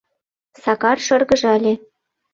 [0.63, 1.73] Сакар шыргыжале.